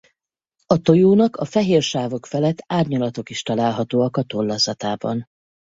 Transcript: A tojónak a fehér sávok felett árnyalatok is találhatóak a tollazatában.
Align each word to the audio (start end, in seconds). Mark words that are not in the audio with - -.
A 0.65 0.77
tojónak 0.77 1.35
a 1.35 1.45
fehér 1.45 1.81
sávok 1.81 2.25
felett 2.25 2.57
árnyalatok 2.67 3.29
is 3.29 3.43
találhatóak 3.43 4.17
a 4.17 4.23
tollazatában. 4.23 5.25